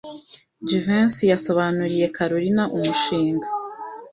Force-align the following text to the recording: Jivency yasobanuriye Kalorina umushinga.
Jivency 0.67 1.23
yasobanuriye 1.33 2.05
Kalorina 2.15 2.63
umushinga. 2.75 3.47